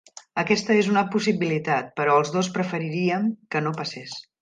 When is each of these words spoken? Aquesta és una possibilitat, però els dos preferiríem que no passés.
Aquesta 0.43 0.77
és 0.83 0.89
una 0.93 1.03
possibilitat, 1.17 1.93
però 2.01 2.17
els 2.23 2.35
dos 2.39 2.53
preferiríem 2.59 3.33
que 3.57 3.67
no 3.69 3.79
passés. 3.81 4.21